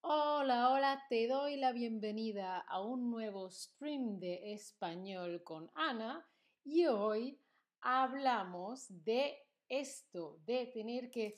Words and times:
Hola, 0.00 0.70
hola, 0.70 1.04
te 1.08 1.28
doy 1.28 1.56
la 1.56 1.70
bienvenida 1.70 2.58
a 2.58 2.82
un 2.82 3.12
nuevo 3.12 3.48
stream 3.48 4.18
de 4.18 4.54
español 4.54 5.44
con 5.44 5.70
Ana 5.74 6.26
y 6.64 6.86
hoy 6.86 7.38
hablamos 7.80 8.86
de 8.88 9.38
esto, 9.68 10.40
de 10.46 10.66
tener 10.66 11.12
que 11.12 11.36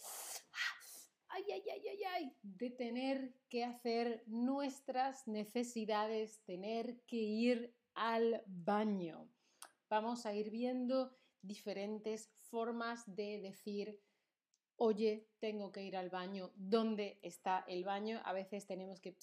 ay, 1.28 1.44
ay, 1.52 1.62
ay, 1.70 1.88
ay, 1.88 2.02
ay, 2.14 2.36
de 2.42 2.70
tener 2.70 3.34
que 3.50 3.64
hacer 3.64 4.24
nuestras 4.26 5.28
necesidades, 5.28 6.40
tener 6.46 7.02
que 7.06 7.16
ir 7.16 7.77
al 7.98 8.42
baño. 8.46 9.28
Vamos 9.88 10.24
a 10.24 10.32
ir 10.32 10.50
viendo 10.50 11.12
diferentes 11.42 12.30
formas 12.50 13.04
de 13.06 13.40
decir, 13.40 14.00
oye, 14.76 15.28
tengo 15.40 15.72
que 15.72 15.82
ir 15.82 15.96
al 15.96 16.08
baño, 16.08 16.52
¿dónde 16.54 17.18
está 17.22 17.64
el 17.66 17.84
baño? 17.84 18.20
A 18.24 18.32
veces 18.32 18.66
tenemos 18.66 19.00
que, 19.00 19.16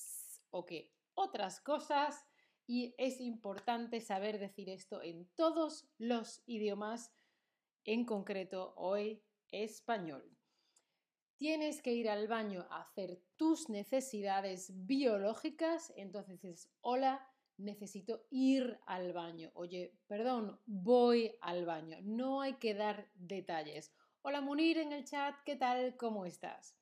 o 0.50 0.66
que 0.66 0.94
otras 1.14 1.62
cosas 1.62 2.26
y 2.68 2.96
es 2.98 3.22
importante 3.22 4.02
saber 4.02 4.40
decir 4.40 4.70
esto 4.70 5.02
en 5.02 5.26
todos 5.36 5.88
los 5.98 6.42
idiomas, 6.46 7.14
en 7.86 8.06
concreto 8.06 8.74
hoy 8.76 9.24
español. 9.52 10.36
Tienes 11.38 11.82
que 11.82 11.94
ir 11.94 12.10
al 12.10 12.28
baño 12.28 12.66
a 12.70 12.82
hacer 12.82 13.22
tus 13.36 13.70
necesidades 13.70 14.72
biológicas, 14.86 15.94
entonces 15.96 16.44
es 16.44 16.70
hola, 16.82 17.30
necesito 17.58 18.26
ir 18.30 18.80
al 18.86 19.14
baño. 19.14 19.52
Oye, 19.54 19.94
perdón, 20.08 20.60
voy 20.66 21.36
al 21.42 21.66
baño. 21.66 21.98
No 22.02 22.42
hay 22.42 22.54
que 22.56 22.74
dar 22.74 23.10
detalles. 23.16 23.94
Hola 24.22 24.42
Munir 24.42 24.78
en 24.78 24.92
el 24.92 25.06
chat, 25.06 25.36
¿qué 25.46 25.56
tal? 25.56 25.96
¿Cómo 25.98 26.26
estás? 26.26 26.76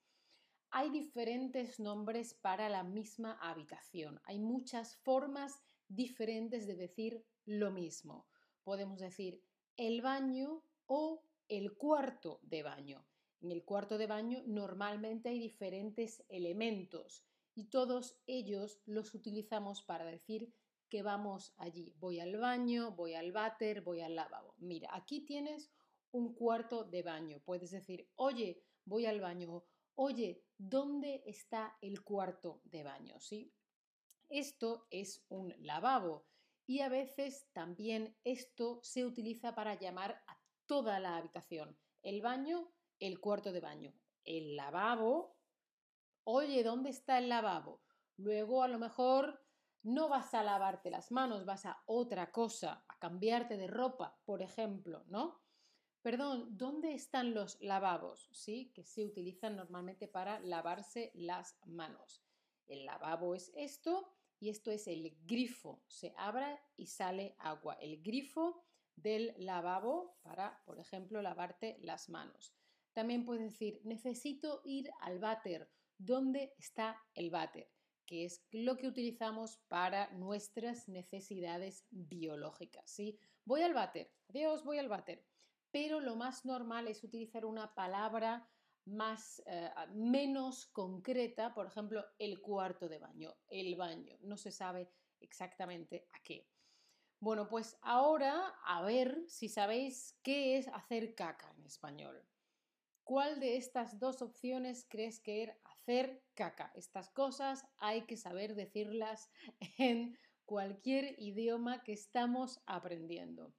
Hay 0.72 0.90
diferentes 0.90 1.80
nombres 1.80 2.34
para 2.34 2.70
la 2.70 2.84
misma 2.84 3.38
habitación. 3.42 4.20
Hay 4.24 4.40
muchas 4.40 4.96
formas 4.98 5.62
diferentes 5.88 6.66
de 6.66 6.76
decir 6.76 7.26
lo 7.46 7.72
mismo. 7.72 8.26
Podemos 8.64 9.00
decir 9.00 9.44
el 9.78 10.02
baño 10.02 10.64
o 10.88 11.22
el 11.48 11.76
cuarto 11.76 12.40
de 12.44 12.64
baño. 12.64 13.06
En 13.42 13.52
el 13.52 13.66
cuarto 13.66 13.98
de 13.98 14.08
baño 14.08 14.42
normalmente 14.46 15.30
hay 15.30 15.40
diferentes 15.40 16.24
elementos 16.30 17.26
y 17.56 17.66
todos 17.66 18.18
ellos 18.26 18.80
los 18.86 19.14
utilizamos 19.14 19.84
para 19.84 20.06
decir 20.06 20.54
que 20.94 21.02
vamos 21.02 21.56
allí. 21.58 21.92
Voy 21.98 22.20
al 22.20 22.38
baño, 22.38 22.92
voy 22.92 23.16
al 23.16 23.32
váter, 23.32 23.82
voy 23.82 24.02
al 24.02 24.14
lavabo. 24.14 24.54
Mira, 24.60 24.90
aquí 24.94 25.22
tienes 25.22 25.72
un 26.12 26.36
cuarto 26.36 26.84
de 26.84 27.02
baño. 27.02 27.40
Puedes 27.44 27.72
decir, 27.72 28.08
oye, 28.14 28.62
voy 28.86 29.08
al 29.08 29.20
baño. 29.20 29.64
Oye, 29.96 30.44
¿dónde 30.56 31.24
está 31.26 31.76
el 31.82 32.04
cuarto 32.04 32.62
de 32.66 32.84
baño? 32.84 33.20
¿Sí? 33.20 33.52
Esto 34.30 34.86
es 34.92 35.26
un 35.30 35.56
lavabo 35.66 36.28
y 36.68 36.82
a 36.82 36.90
veces 36.90 37.48
también 37.54 38.16
esto 38.24 38.80
se 38.84 39.04
utiliza 39.04 39.56
para 39.56 39.74
llamar 39.74 40.22
a 40.28 40.40
toda 40.68 41.00
la 41.00 41.18
habitación. 41.18 41.76
El 42.04 42.22
baño, 42.22 42.72
el 43.00 43.20
cuarto 43.20 43.52
de 43.52 43.62
baño. 43.62 43.96
El 44.26 44.56
lavabo, 44.56 45.40
oye, 46.24 46.62
¿dónde 46.62 46.92
está 46.92 47.18
el 47.18 47.30
lavabo? 47.30 47.82
Luego 48.16 48.62
a 48.62 48.68
lo 48.68 48.78
mejor 48.78 49.43
no 49.84 50.10
vas 50.10 50.34
a 50.34 50.44
lavarte 50.44 50.90
las 50.90 51.12
manos, 51.12 51.46
vas 51.46 51.66
a 51.66 51.84
otra 51.86 52.32
cosa, 52.32 52.86
a 52.88 52.98
cambiarte 53.00 53.58
de 53.58 53.68
ropa, 53.68 54.20
por 54.26 54.42
ejemplo, 54.42 55.04
¿no? 55.08 55.42
Perdón, 56.02 56.58
¿dónde 56.58 56.94
están 56.94 57.34
los 57.34 57.62
lavabos? 57.62 58.30
Sí, 58.34 58.72
que 58.74 58.84
se 58.84 59.06
utilizan 59.06 59.56
normalmente 59.56 60.08
para 60.08 60.40
lavarse 60.40 61.12
las 61.16 61.58
manos. 61.66 62.26
El 62.66 62.86
lavabo 62.86 63.36
es 63.36 63.52
esto 63.56 64.14
y 64.40 64.50
esto 64.50 64.72
es 64.72 64.88
el 64.88 65.18
grifo. 65.22 65.84
Se 65.88 66.14
abre 66.18 66.60
y 66.76 66.88
sale 66.88 67.36
agua. 67.40 67.76
El 67.76 68.02
grifo 68.02 68.66
del 68.96 69.34
lavabo 69.38 70.18
para, 70.22 70.62
por 70.66 70.80
ejemplo, 70.80 71.22
lavarte 71.22 71.78
las 71.82 72.10
manos. 72.10 72.54
También 72.92 73.26
puedes 73.26 73.44
decir, 73.44 73.82
necesito 73.86 74.62
ir 74.66 74.92
al 75.00 75.20
váter. 75.20 75.72
¿Dónde 75.98 76.54
está 76.58 77.02
el 77.14 77.30
váter? 77.32 77.70
Es 78.22 78.46
lo 78.52 78.78
que 78.78 78.88
utilizamos 78.88 79.58
para 79.68 80.12
nuestras 80.12 80.88
necesidades 80.88 81.86
biológicas. 81.90 82.90
¿sí? 82.90 83.18
Voy 83.46 83.62
al 83.62 83.74
váter, 83.74 84.12
adiós, 84.30 84.64
voy 84.64 84.78
al 84.78 84.90
váter. 84.90 85.26
Pero 85.72 86.00
lo 86.00 86.16
más 86.16 86.46
normal 86.46 86.88
es 86.88 87.04
utilizar 87.04 87.46
una 87.46 87.74
palabra 87.74 88.48
más, 88.86 89.42
eh, 89.48 89.72
menos 89.94 90.68
concreta, 90.68 91.54
por 91.54 91.66
ejemplo, 91.66 92.06
el 92.20 92.42
cuarto 92.42 92.88
de 92.88 93.00
baño, 93.00 93.36
el 93.48 93.76
baño. 93.76 94.18
No 94.22 94.38
se 94.38 94.52
sabe 94.52 94.92
exactamente 95.20 96.08
a 96.12 96.22
qué. 96.22 96.48
Bueno, 97.20 97.48
pues 97.48 97.78
ahora 97.82 98.54
a 98.66 98.82
ver 98.84 99.24
si 99.28 99.48
sabéis 99.48 100.20
qué 100.24 100.58
es 100.58 100.68
hacer 100.68 101.16
caca 101.16 101.54
en 101.58 101.66
español. 101.66 102.22
¿Cuál 103.04 103.40
de 103.40 103.58
estas 103.58 104.00
dos 104.00 104.22
opciones 104.22 104.86
crees 104.90 105.20
que 105.20 105.44
era 105.44 105.58
hacer 105.84 106.24
caca? 106.34 106.72
Estas 106.76 107.10
cosas 107.10 107.66
hay 107.78 108.06
que 108.06 108.16
saber 108.16 108.56
decirlas 108.56 109.30
en 109.78 110.18
cualquier 110.46 111.16
idioma 111.20 111.84
que 111.84 111.94
estamos 111.94 112.62
aprendiendo. 112.66 113.54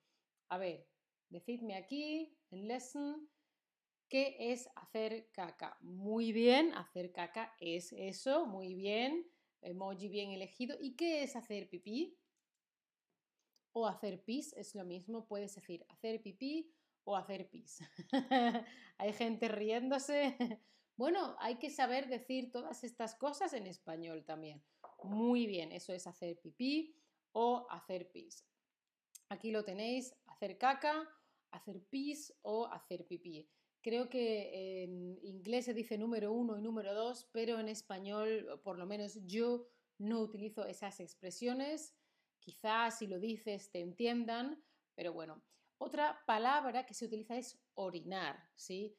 A 0.49 0.59
ver, 0.59 0.87
decidme 1.29 1.77
aquí 1.77 2.37
en 2.51 2.69
lesson 2.69 3.29
qué 4.09 4.37
es 4.39 4.69
hacer 4.77 5.29
caca. 5.33 5.77
Muy 5.81 6.33
bien, 6.33 6.73
hacer 6.75 7.13
caca 7.13 7.55
es 7.61 7.93
eso, 7.93 8.47
muy 8.47 8.75
bien, 8.75 9.27
emoji 9.61 10.09
bien 10.09 10.31
elegido. 10.31 10.77
¿Y 10.81 10.97
qué 10.97 11.23
es 11.23 11.37
hacer 11.37 11.69
pipí? 11.69 12.19
O 13.73 13.87
hacer 13.87 14.23
pis 14.25 14.55
es 14.55 14.75
lo 14.75 14.85
mismo, 14.85 15.27
puedes 15.27 15.55
decir 15.55 15.85
hacer 15.89 16.23
pipí 16.23 16.73
o 17.03 17.17
hacer 17.17 17.51
pis. 17.51 17.81
hay 18.99 19.13
gente 19.13 19.49
riéndose. 19.49 20.37
Bueno, 20.97 21.37
hay 21.41 21.57
que 21.57 21.71
saber 21.71 22.09
decir 22.09 22.53
todas 22.53 22.85
estas 22.85 23.15
cosas 23.15 23.53
en 23.53 23.67
español 23.67 24.25
también. 24.25 24.63
Muy 25.03 25.47
bien, 25.47 25.73
eso 25.73 25.93
es 25.93 26.07
hacer 26.07 26.41
pipí 26.41 26.95
o 27.33 27.67
hacer 27.71 28.11
pis. 28.11 28.47
Aquí 29.29 29.51
lo 29.51 29.65
tenéis, 29.65 30.15
hacer 30.27 30.57
caca, 30.59 31.09
hacer 31.51 31.83
pis 31.91 32.33
o 32.43 32.67
hacer 32.67 33.07
pipí. 33.07 33.49
Creo 33.83 34.09
que 34.09 34.85
en 34.85 35.19
inglés 35.23 35.67
se 35.67 35.75
dice 35.75 35.99
número 35.99 36.33
uno 36.33 36.57
y 36.57 36.63
número 36.63 36.95
dos, 36.95 37.29
pero 37.33 37.59
en 37.59 37.69
español, 37.69 38.61
por 38.63 38.79
lo 38.79 38.87
menos 38.87 39.19
yo, 39.27 39.67
no 39.99 40.21
utilizo 40.21 40.65
esas 40.65 41.01
expresiones. 41.01 41.95
Quizás 42.39 42.99
si 42.99 43.07
lo 43.07 43.19
dices 43.19 43.71
te 43.71 43.81
entiendan, 43.81 44.65
pero 44.95 45.13
bueno, 45.13 45.43
otra 45.79 46.23
palabra 46.27 46.87
que 46.87 46.95
se 46.95 47.05
utiliza 47.05 47.37
es 47.37 47.61
orinar, 47.75 48.51
¿sí? 48.55 48.97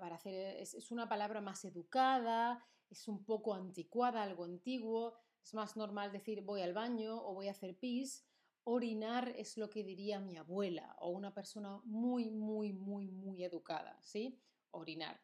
Para 0.00 0.16
hacer, 0.16 0.56
es, 0.56 0.90
una 0.90 1.08
palabra 1.08 1.40
más 1.40 1.64
educada, 1.64 2.64
es 2.90 3.06
un 3.06 3.24
poco 3.24 3.54
anticuada, 3.54 4.22
algo 4.22 4.44
antiguo, 4.44 5.18
es 5.42 5.54
más 5.54 5.76
normal 5.76 6.10
decir 6.12 6.42
voy 6.42 6.62
al 6.62 6.74
baño 6.74 7.16
o 7.24 7.34
voy 7.34 7.48
a 7.48 7.52
hacer 7.52 7.78
pis. 7.78 8.24
Orinar 8.64 9.28
es 9.36 9.56
lo 9.56 9.70
que 9.70 9.82
diría 9.82 10.20
mi 10.20 10.36
abuela 10.36 10.94
o 11.00 11.10
una 11.10 11.32
persona 11.32 11.80
muy, 11.84 12.30
muy, 12.30 12.72
muy, 12.72 13.08
muy 13.08 13.44
educada, 13.44 13.98
¿sí? 14.02 14.38
Orinar. 14.72 15.20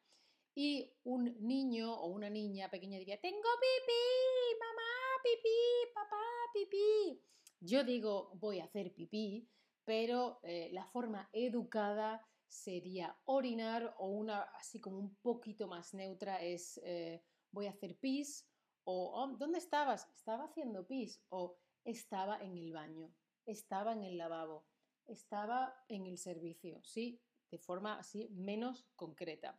Y 0.54 0.92
un 1.02 1.36
niño 1.40 1.92
o 1.92 2.06
una 2.06 2.30
niña 2.30 2.70
pequeña 2.70 2.98
diría, 2.98 3.20
tengo 3.20 3.36
pipí, 3.60 4.58
mamá, 4.60 5.22
pipí, 5.22 5.92
papá, 5.92 6.22
pipí. 6.52 7.20
Yo 7.60 7.82
digo, 7.82 8.30
voy 8.34 8.60
a 8.60 8.64
hacer 8.64 8.94
pipí, 8.94 9.48
pero 9.84 10.40
eh, 10.42 10.70
la 10.72 10.86
forma 10.86 11.28
educada 11.32 12.26
sería 12.48 13.16
orinar 13.24 13.94
o 13.98 14.08
una 14.08 14.42
así 14.42 14.80
como 14.80 14.98
un 14.98 15.16
poquito 15.16 15.66
más 15.66 15.94
neutra 15.94 16.42
es 16.42 16.80
eh, 16.84 17.22
voy 17.50 17.66
a 17.66 17.70
hacer 17.70 17.96
pis 17.96 18.46
o 18.84 19.10
oh, 19.14 19.36
¿dónde 19.38 19.58
estabas? 19.58 20.08
Estaba 20.14 20.44
haciendo 20.44 20.86
pis 20.86 21.22
o 21.30 21.56
estaba 21.84 22.38
en 22.42 22.56
el 22.56 22.72
baño, 22.72 23.14
estaba 23.46 23.92
en 23.92 24.04
el 24.04 24.18
lavabo, 24.18 24.66
estaba 25.06 25.74
en 25.88 26.06
el 26.06 26.18
servicio, 26.18 26.82
¿sí? 26.84 27.20
De 27.50 27.58
forma 27.58 27.98
así 27.98 28.28
menos 28.30 28.86
concreta. 28.96 29.58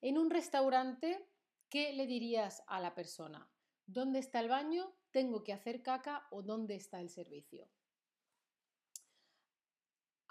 En 0.00 0.18
un 0.18 0.30
restaurante, 0.30 1.28
¿qué 1.68 1.92
le 1.92 2.06
dirías 2.06 2.62
a 2.66 2.80
la 2.80 2.94
persona? 2.94 3.48
¿Dónde 3.86 4.18
está 4.18 4.40
el 4.40 4.48
baño? 4.48 4.94
¿Tengo 5.10 5.44
que 5.44 5.52
hacer 5.52 5.82
caca 5.82 6.26
o 6.30 6.42
dónde 6.42 6.74
está 6.74 7.00
el 7.00 7.10
servicio? 7.10 7.68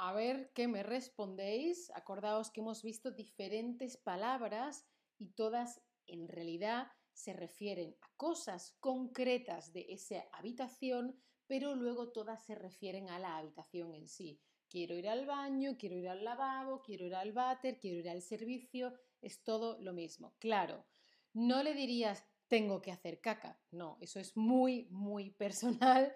A 0.05 0.11
ver 0.11 0.51
qué 0.53 0.67
me 0.67 0.83
respondéis. 0.83 1.89
Acordaos 1.95 2.51
que 2.51 2.59
hemos 2.59 2.83
visto 2.83 3.11
diferentes 3.11 3.95
palabras 3.95 4.85
y 5.17 5.29
todas 5.29 5.81
en 6.07 6.27
realidad 6.27 6.88
se 7.13 7.31
refieren 7.31 7.95
a 8.01 8.09
cosas 8.17 8.75
concretas 8.81 9.71
de 9.71 9.85
esa 9.88 10.25
habitación, 10.33 11.15
pero 11.47 11.73
luego 11.73 12.11
todas 12.11 12.44
se 12.44 12.53
refieren 12.53 13.09
a 13.09 13.17
la 13.17 13.38
habitación 13.38 13.94
en 13.94 14.09
sí. 14.09 14.41
Quiero 14.67 14.94
ir 14.94 15.07
al 15.07 15.25
baño, 15.25 15.77
quiero 15.77 15.95
ir 15.95 16.09
al 16.09 16.25
lavabo, 16.25 16.81
quiero 16.81 17.05
ir 17.05 17.15
al 17.15 17.31
váter, 17.31 17.79
quiero 17.79 18.00
ir 18.00 18.09
al 18.09 18.21
servicio, 18.21 18.94
es 19.21 19.41
todo 19.41 19.79
lo 19.79 19.94
mismo. 19.94 20.35
Claro, 20.38 20.85
no 21.31 21.63
le 21.63 21.73
dirías 21.73 22.25
tengo 22.50 22.81
que 22.81 22.91
hacer 22.91 23.21
caca, 23.21 23.63
no, 23.71 23.97
eso 24.01 24.19
es 24.19 24.35
muy, 24.35 24.89
muy 24.91 25.31
personal. 25.31 26.13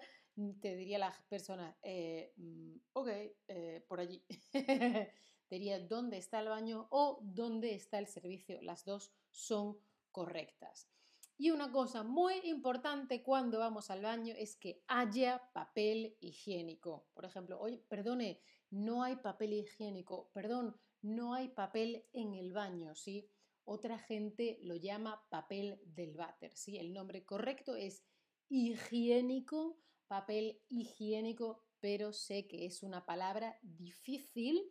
Te 0.60 0.76
diría 0.76 0.98
la 0.98 1.12
persona, 1.28 1.76
eh, 1.82 2.32
mm, 2.36 2.76
ok, 2.92 3.08
eh, 3.48 3.84
por 3.88 4.00
allí. 4.00 4.24
diría 5.50 5.80
dónde 5.80 6.18
está 6.18 6.40
el 6.40 6.48
baño 6.48 6.86
o 6.90 7.20
dónde 7.22 7.74
está 7.74 7.98
el 7.98 8.06
servicio. 8.06 8.60
Las 8.62 8.84
dos 8.84 9.12
son 9.30 9.78
correctas. 10.12 10.88
Y 11.36 11.50
una 11.50 11.70
cosa 11.70 12.02
muy 12.02 12.34
importante 12.44 13.22
cuando 13.22 13.60
vamos 13.60 13.90
al 13.90 14.02
baño 14.02 14.34
es 14.36 14.56
que 14.56 14.82
haya 14.88 15.50
papel 15.52 16.16
higiénico. 16.20 17.08
Por 17.14 17.24
ejemplo, 17.24 17.60
oye, 17.60 17.78
perdone, 17.88 18.40
no 18.70 19.02
hay 19.02 19.16
papel 19.16 19.52
higiénico, 19.52 20.30
perdón, 20.32 20.76
no 21.00 21.34
hay 21.34 21.48
papel 21.48 22.04
en 22.12 22.34
el 22.34 22.52
baño, 22.52 22.94
¿sí? 22.94 23.30
Otra 23.64 23.98
gente 23.98 24.58
lo 24.62 24.74
llama 24.74 25.26
papel 25.30 25.80
del 25.84 26.16
váter, 26.16 26.56
¿sí? 26.56 26.76
El 26.76 26.92
nombre 26.92 27.24
correcto 27.24 27.76
es 27.76 28.04
higiénico, 28.48 29.78
papel 30.08 30.60
higiénico, 30.68 31.64
pero 31.80 32.12
sé 32.12 32.46
que 32.46 32.66
es 32.66 32.82
una 32.82 33.06
palabra 33.06 33.58
difícil, 33.62 34.62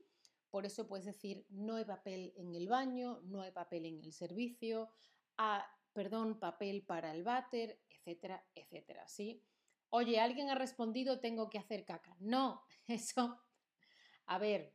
por 0.49 0.65
eso 0.65 0.87
puedes 0.87 1.05
decir 1.05 1.45
no 1.49 1.75
hay 1.75 1.85
papel 1.85 2.33
en 2.35 2.55
el 2.55 2.67
baño, 2.67 3.21
no 3.23 3.41
hay 3.41 3.51
papel 3.51 3.85
en 3.85 4.03
el 4.03 4.11
servicio, 4.11 4.89
ah, 5.37 5.65
perdón, 5.93 6.39
papel 6.39 6.83
para 6.83 7.13
el 7.13 7.23
váter, 7.23 7.81
etcétera, 7.89 8.45
etcétera, 8.53 9.07
¿sí? 9.07 9.43
Oye, 9.89 10.19
alguien 10.19 10.49
ha 10.49 10.55
respondido 10.55 11.19
tengo 11.19 11.49
que 11.49 11.57
hacer 11.57 11.85
caca. 11.85 12.15
No, 12.19 12.61
eso, 12.87 13.41
a 14.25 14.37
ver, 14.37 14.73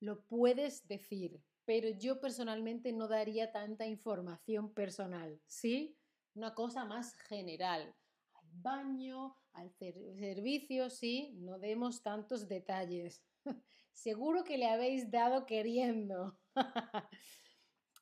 lo 0.00 0.24
puedes 0.26 0.86
decir, 0.86 1.42
pero 1.64 1.88
yo 1.88 2.20
personalmente 2.20 2.92
no 2.92 3.08
daría 3.08 3.52
tanta 3.52 3.86
información 3.86 4.74
personal, 4.74 5.40
¿sí? 5.46 5.96
Una 6.34 6.54
cosa 6.54 6.84
más 6.84 7.14
general. 7.14 7.94
Al 8.34 8.48
baño, 8.52 9.36
al 9.52 9.72
servicio, 9.72 10.90
sí, 10.90 11.34
no 11.38 11.58
demos 11.58 12.02
tantos 12.02 12.48
detalles. 12.48 13.22
Seguro 13.92 14.44
que 14.44 14.58
le 14.58 14.68
habéis 14.68 15.10
dado 15.10 15.46
queriendo. 15.46 16.38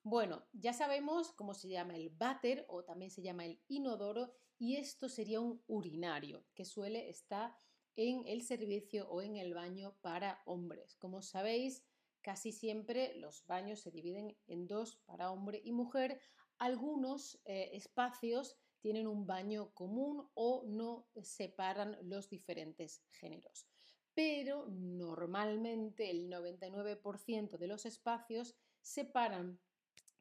Bueno, 0.02 0.47
ya 0.55 0.73
sabemos 0.73 1.31
cómo 1.32 1.52
se 1.52 1.69
llama 1.69 1.94
el 1.94 2.08
váter 2.08 2.64
o 2.69 2.82
también 2.82 3.11
se 3.11 3.20
llama 3.20 3.44
el 3.44 3.61
inodoro 3.69 4.32
y 4.58 4.76
esto 4.76 5.11
sería 5.11 5.43
un 5.43 5.62
urinario 5.67 6.47
que 6.55 6.64
suele 6.64 7.11
estar 7.11 7.55
en 7.97 8.26
el 8.26 8.41
servicio 8.41 9.11
o 9.11 9.20
en 9.20 9.37
el 9.37 9.52
baño 9.52 9.99
para 10.00 10.41
hombres. 10.47 10.97
Como 10.97 11.20
sabéis, 11.20 11.85
casi 12.23 12.50
siempre 12.50 13.14
los 13.17 13.44
baños 13.47 13.81
se 13.81 13.91
dividen 13.91 14.38
en 14.47 14.67
dos 14.67 14.97
para 15.05 15.31
hombre 15.31 15.61
y 15.62 15.73
mujer. 15.73 16.19
Algunos 16.56 17.38
eh, 17.44 17.70
espacios 17.75 18.56
tienen 18.81 19.06
un 19.06 19.27
baño 19.27 19.73
común 19.75 20.29
o 20.35 20.65
no 20.67 21.09
separan 21.23 21.97
los 22.03 22.29
diferentes 22.29 23.03
géneros. 23.11 23.67
Pero 24.15 24.67
normalmente 24.69 26.11
el 26.11 26.29
99% 26.29 27.59
de 27.59 27.67
los 27.67 27.87
espacios 27.87 28.56
separan 28.81 29.61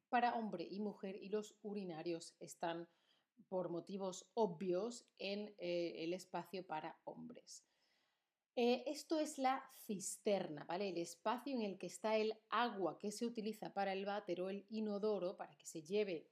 para 0.10 0.36
hombre 0.36 0.68
y 0.70 0.80
mujer 0.80 1.16
y 1.16 1.30
los 1.30 1.58
urinarios 1.62 2.36
están 2.40 2.88
por 3.48 3.70
motivos 3.70 4.30
obvios 4.34 5.06
en 5.18 5.56
eh, 5.58 6.04
el 6.04 6.14
espacio 6.14 6.66
para 6.66 7.00
hombres. 7.06 7.66
Eh, 8.56 8.84
esto 8.88 9.20
es 9.20 9.38
la 9.38 9.64
cisterna, 9.86 10.66
¿vale? 10.66 10.90
El 10.90 10.98
espacio 10.98 11.54
en 11.54 11.62
el 11.62 11.78
que 11.78 11.88
está 11.88 12.18
el 12.18 12.34
agua 12.50 12.98
que 13.00 13.12
se 13.12 13.26
utiliza 13.26 13.74
para 13.74 13.94
el 13.94 14.06
váter 14.06 14.42
o 14.42 14.50
el 14.50 14.66
inodoro 14.70 15.38
para 15.38 15.56
que 15.56 15.66
se 15.66 15.82
lleve 15.82 16.30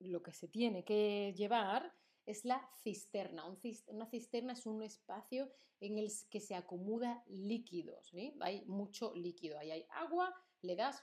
lo 0.00 0.22
que 0.22 0.32
se 0.32 0.48
tiene 0.48 0.84
que 0.84 1.34
llevar 1.36 1.94
es 2.26 2.44
la 2.44 2.68
cisterna. 2.82 3.44
una 3.86 4.06
cisterna 4.06 4.52
es 4.52 4.66
un 4.66 4.82
espacio 4.82 5.50
en 5.80 5.98
el 5.98 6.10
que 6.30 6.40
se 6.40 6.54
acumula 6.54 7.22
líquidos, 7.26 8.12
Hay 8.40 8.64
mucho 8.66 9.14
líquido, 9.14 9.58
ahí 9.58 9.70
hay 9.70 9.86
agua, 9.90 10.34
le 10.62 10.76
das 10.76 11.02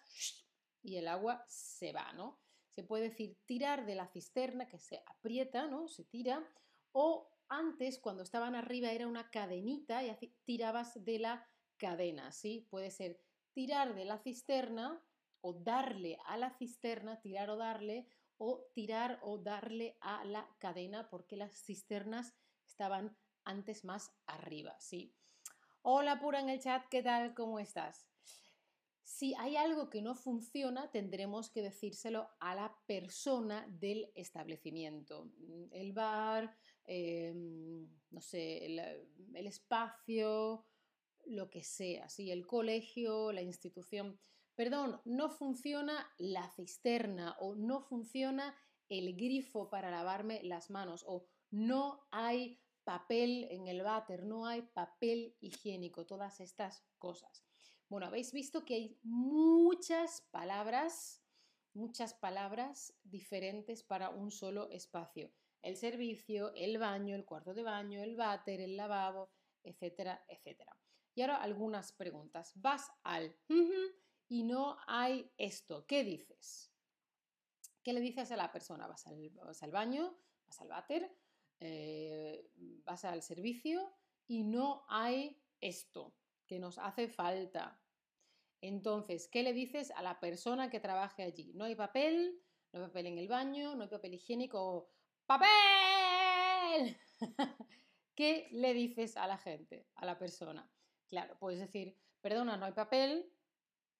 y 0.83 0.97
el 0.97 1.07
agua 1.07 1.43
se 1.47 1.93
va, 1.93 2.13
¿no? 2.13 2.39
Se 2.69 2.83
puede 2.83 3.05
decir 3.09 3.37
tirar 3.45 3.85
de 3.85 3.95
la 3.95 4.07
cisterna, 4.07 4.67
que 4.67 4.77
se 4.77 5.01
aprieta, 5.05 5.67
¿no? 5.67 5.87
Se 5.87 6.03
tira, 6.03 6.45
o 6.91 7.29
antes, 7.47 7.99
cuando 7.99 8.23
estaban 8.23 8.55
arriba, 8.55 8.91
era 8.91 9.07
una 9.07 9.29
cadenita 9.29 10.03
y 10.03 10.11
tirabas 10.43 11.03
de 11.03 11.19
la 11.19 11.47
cadena, 11.77 12.31
¿sí? 12.31 12.67
Puede 12.69 12.91
ser 12.91 13.19
tirar 13.53 13.95
de 13.95 14.05
la 14.05 14.19
cisterna 14.19 15.01
o 15.41 15.53
darle 15.53 16.17
a 16.25 16.37
la 16.37 16.51
cisterna, 16.51 17.21
tirar 17.21 17.49
o 17.49 17.55
darle, 17.55 18.07
o 18.37 18.67
tirar 18.73 19.19
o 19.21 19.37
darle 19.37 19.97
a 20.01 20.23
la 20.25 20.47
cadena, 20.59 21.09
porque 21.09 21.37
las 21.37 21.53
cisternas 21.63 22.33
estaban 22.65 23.17
antes 23.43 23.85
más 23.85 24.11
arriba, 24.25 24.75
¿sí? 24.79 25.15
Hola 25.81 26.19
Pura 26.19 26.39
en 26.39 26.49
el 26.49 26.59
chat, 26.59 26.83
¿qué 26.89 27.03
tal? 27.03 27.33
¿Cómo 27.35 27.59
estás? 27.59 28.07
Si 29.03 29.35
hay 29.35 29.55
algo 29.55 29.89
que 29.89 30.01
no 30.01 30.15
funciona, 30.15 30.89
tendremos 30.89 31.51
que 31.51 31.61
decírselo 31.61 32.27
a 32.39 32.55
la 32.55 32.75
persona 32.87 33.67
del 33.69 34.11
establecimiento. 34.15 35.31
El 35.71 35.93
bar, 35.93 36.57
em, 36.85 37.87
no 38.09 38.19
sé, 38.19 38.65
el, 38.65 39.47
espacio, 39.47 40.65
lo 41.25 41.49
que 41.49 41.63
sea, 41.63 42.09
¿sí? 42.09 42.31
el 42.31 42.45
colegio, 42.45 43.31
la 43.31 43.41
institución. 43.41 44.19
Perdón, 44.55 45.01
no 45.05 45.29
funciona 45.29 46.09
la 46.17 46.49
cisterna 46.49 47.35
o 47.39 47.55
no 47.55 47.81
funciona 47.81 48.55
el 48.89 49.15
grifo 49.15 49.69
para 49.69 49.91
lavarme 49.91 50.41
las 50.43 50.69
manos 50.69 51.03
o 51.07 51.27
no 51.51 52.07
hay 52.11 52.59
papel 52.83 53.47
en 53.49 53.67
el 53.67 53.81
váter, 53.81 54.23
no 54.23 54.45
hay 54.45 54.61
papel 54.61 55.35
higiénico, 55.41 56.05
todas 56.05 56.39
estas 56.39 56.85
cosas. 56.97 57.43
Bueno, 57.89 58.07
habéis 58.07 58.31
visto 58.31 58.63
que 58.63 58.75
hay 58.75 58.99
muchas 59.03 60.21
palabras, 60.31 61.23
muchas 61.73 62.13
palabras 62.13 62.93
diferentes 63.03 63.83
para 63.83 64.09
un 64.09 64.31
solo 64.31 64.69
espacio. 64.69 65.31
El 65.61 65.75
servicio, 65.75 66.53
el 66.55 66.77
baño, 66.77 67.15
el 67.15 67.25
cuarto 67.25 67.53
de 67.53 67.63
baño, 67.63 68.01
el 68.03 68.15
váter, 68.15 68.61
el 68.61 68.77
lavabo, 68.77 69.31
etcétera, 69.63 70.23
etcétera. 70.27 70.77
Y 71.15 71.21
ahora 71.21 71.37
algunas 71.37 71.93
preguntas. 71.93 72.51
Vas 72.55 72.91
al 73.03 73.35
y 74.27 74.43
no 74.43 74.77
hay 74.85 75.31
esto. 75.37 75.87
¿Qué 75.87 76.03
dices? 76.03 76.71
¿Qué 77.81 77.93
le 77.93 78.01
dices 78.01 78.31
a 78.31 78.37
la 78.37 78.51
persona? 78.51 78.85
¿Vas 78.85 79.07
al, 79.07 79.71
baño? 79.71 80.17
¿Vas 80.45 80.61
al 80.61 80.67
váter? 80.67 81.17
Eh, 81.59 82.51
¿Vas 82.83 83.05
al 83.05 83.21
servicio? 83.21 83.95
Y 84.27 84.43
no 84.43 84.85
hay 84.89 85.41
esto 85.61 86.15
que 86.47 86.59
nos 86.59 86.77
hace 86.77 87.07
falta. 87.07 87.81
Entonces, 88.59 89.29
¿qué 89.29 89.43
le 89.43 89.53
dices 89.53 89.91
a 89.91 90.01
la 90.01 90.19
persona 90.19 90.69
que 90.69 90.79
trabaje 90.79 91.23
allí? 91.23 91.53
No 91.53 91.65
hay 91.65 91.75
papel, 91.75 92.41
no 92.73 92.79
hay 92.79 92.87
papel 92.87 93.05
en 93.05 93.17
el 93.19 93.27
baño, 93.27 93.75
no 93.75 93.83
hay 93.83 93.89
papel 93.89 94.15
higiénico. 94.15 94.91
¡Papel! 95.25 96.97
¿Qué 98.15 98.49
le 98.51 98.73
dices 98.73 99.15
a 99.17 99.27
la 99.27 99.37
gente, 99.37 99.87
a 99.95 100.05
la 100.05 100.17
persona? 100.17 100.69
Claro, 101.07 101.37
puedes 101.39 101.59
decir, 101.59 101.97
perdona, 102.21 102.57
no 102.57 102.65
hay 102.65 102.73
papel, 102.73 103.31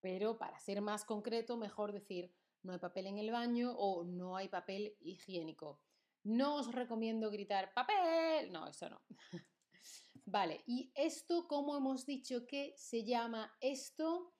pero 0.01 0.38
para 0.38 0.59
ser 0.59 0.81
más 0.81 1.05
concreto, 1.05 1.57
mejor 1.57 1.91
decir, 1.91 2.33
no 2.63 2.74
hay 2.74 2.79
papel 2.79 3.07
en 3.07 3.19
el 3.19 3.31
baño 3.31 3.74
o 3.77 4.03
no 4.03 4.35
hay 4.35 4.50
papel 4.50 4.97
higiénico. 5.00 5.81
No 6.24 6.55
os 6.55 6.71
recomiendo 6.71 7.29
gritar 7.29 7.74
papel. 7.74 8.51
No, 8.51 8.67
eso 8.67 8.89
no. 8.89 9.01
Vale, 10.25 10.63
y 10.65 10.91
esto, 10.95 11.47
como 11.47 11.77
hemos 11.77 12.07
dicho 12.07 12.47
que 12.47 12.74
se 12.75 13.03
llama 13.03 13.55
esto, 13.62 14.33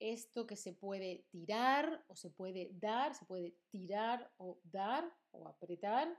esto 0.00 0.48
que 0.48 0.56
se 0.56 0.72
puede 0.72 1.26
tirar 1.30 2.04
o 2.08 2.16
se 2.16 2.30
puede 2.30 2.70
dar, 2.72 3.14
se 3.14 3.24
puede 3.24 3.56
tirar 3.70 4.32
o 4.38 4.60
dar 4.64 5.08
o 5.30 5.46
apretar. 5.46 6.12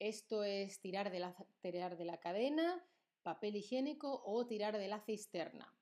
Esto 0.00 0.42
es 0.42 0.80
tirar 0.80 1.12
de 1.12 1.20
la, 1.20 1.36
tirar 1.60 1.96
de 1.96 2.04
la 2.04 2.18
cadena, 2.18 2.84
papel 3.22 3.56
higiénico 3.56 4.22
o 4.24 4.46
tirar 4.46 4.78
de 4.78 4.88
la 4.88 5.00
cisterna. 5.00 5.74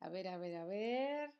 A 0.00 0.08
ver, 0.08 0.28
a 0.28 0.38
ver, 0.38 0.56
a 0.56 0.64
ver. 0.64 1.34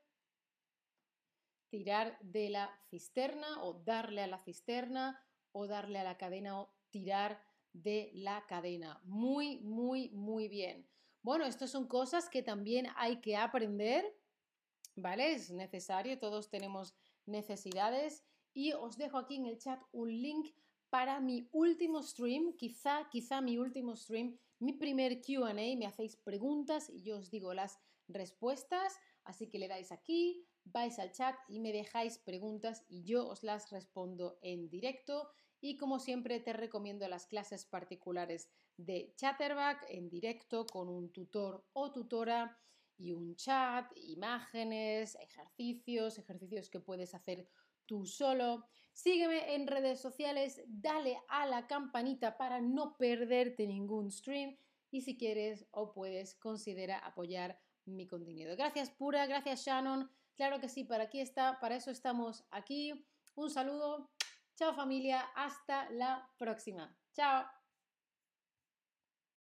Tirar 1.70 2.18
de 2.20 2.50
la 2.50 2.70
cisterna 2.90 3.62
o 3.62 3.74
darle 3.74 4.22
a 4.22 4.26
la 4.26 4.38
cisterna 4.38 5.24
o 5.52 5.66
darle 5.66 5.98
a 5.98 6.04
la 6.04 6.18
cadena 6.18 6.60
o 6.60 6.74
tirar 6.90 7.42
de 7.72 8.10
la 8.14 8.44
cadena. 8.46 9.00
Muy, 9.04 9.60
muy, 9.60 10.10
muy 10.10 10.48
bien. 10.48 10.88
Bueno, 11.22 11.44
estas 11.44 11.70
son 11.70 11.86
cosas 11.86 12.28
que 12.28 12.42
también 12.42 12.88
hay 12.96 13.20
que 13.20 13.36
aprender, 13.36 14.04
¿vale? 14.96 15.32
Es 15.32 15.50
necesario, 15.50 16.18
todos 16.18 16.50
tenemos 16.50 16.94
necesidades 17.26 18.24
y 18.52 18.72
os 18.72 18.96
dejo 18.96 19.18
aquí 19.18 19.36
en 19.36 19.46
el 19.46 19.58
chat 19.58 19.80
un 19.92 20.10
link 20.10 20.48
para 20.90 21.20
mi 21.20 21.48
último 21.52 22.02
stream, 22.02 22.52
quizá, 22.56 23.08
quizá 23.10 23.40
mi 23.40 23.58
último 23.58 23.96
stream, 23.96 24.36
mi 24.58 24.72
primer 24.72 25.22
QA, 25.22 25.54
me 25.54 25.86
hacéis 25.86 26.16
preguntas 26.16 26.90
y 26.90 27.02
yo 27.02 27.18
os 27.18 27.30
digo 27.30 27.54
las 27.54 27.78
respuestas, 28.08 28.98
así 29.24 29.48
que 29.48 29.58
le 29.58 29.68
dais 29.68 29.92
aquí, 29.92 30.44
vais 30.64 30.98
al 30.98 31.12
chat 31.12 31.36
y 31.48 31.60
me 31.60 31.72
dejáis 31.72 32.18
preguntas 32.18 32.84
y 32.88 33.04
yo 33.04 33.28
os 33.28 33.42
las 33.42 33.70
respondo 33.70 34.38
en 34.42 34.68
directo. 34.68 35.30
Y 35.62 35.76
como 35.76 35.98
siempre 35.98 36.40
te 36.40 36.52
recomiendo 36.52 37.06
las 37.06 37.26
clases 37.26 37.66
particulares 37.66 38.48
de 38.76 39.12
Chatterback 39.16 39.84
en 39.88 40.08
directo 40.08 40.66
con 40.66 40.88
un 40.88 41.12
tutor 41.12 41.66
o 41.74 41.92
tutora 41.92 42.58
y 42.96 43.12
un 43.12 43.36
chat, 43.36 43.90
imágenes, 43.96 45.16
ejercicios, 45.20 46.18
ejercicios 46.18 46.70
que 46.70 46.80
puedes 46.80 47.14
hacer 47.14 47.46
tú 47.86 48.06
solo. 48.06 48.66
Sígueme 49.02 49.54
en 49.54 49.66
redes 49.66 49.98
sociales, 49.98 50.60
dale 50.66 51.22
a 51.28 51.46
la 51.46 51.66
campanita 51.66 52.36
para 52.36 52.60
no 52.60 52.98
perderte 52.98 53.66
ningún 53.66 54.10
stream 54.10 54.58
y 54.90 55.00
si 55.00 55.16
quieres 55.16 55.64
o 55.70 55.94
puedes 55.94 56.34
considera 56.34 56.98
apoyar 56.98 57.58
mi 57.86 58.06
contenido. 58.06 58.54
Gracias 58.56 58.90
Pura, 58.90 59.24
gracias 59.24 59.64
Shannon. 59.64 60.10
Claro 60.36 60.60
que 60.60 60.68
sí, 60.68 60.84
para 60.84 61.04
aquí 61.04 61.18
está, 61.18 61.58
para 61.60 61.76
eso 61.76 61.90
estamos 61.90 62.44
aquí. 62.50 63.06
Un 63.36 63.48
saludo. 63.48 64.10
Chao 64.54 64.74
familia, 64.74 65.22
hasta 65.34 65.88
la 65.92 66.28
próxima. 66.36 66.94
Chao. 67.14 67.59